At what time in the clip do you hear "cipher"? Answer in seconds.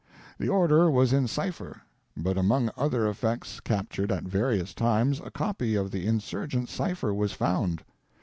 1.27-1.83, 6.69-7.13